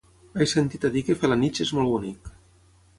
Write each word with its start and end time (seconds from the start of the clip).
He 0.39 0.47
sentit 0.53 0.87
a 0.89 0.91
dir 0.97 1.05
que 1.11 1.17
Felanitx 1.25 1.65
és 1.67 1.77
molt 1.77 1.93
bonic. 1.95 2.37